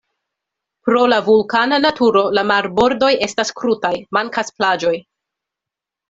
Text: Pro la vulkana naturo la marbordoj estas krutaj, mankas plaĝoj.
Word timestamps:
Pro 0.87 1.01
la 1.11 1.17
vulkana 1.25 1.77
naturo 1.83 2.23
la 2.37 2.45
marbordoj 2.51 3.09
estas 3.27 3.53
krutaj, 3.59 3.91
mankas 4.19 4.49
plaĝoj. 4.57 4.95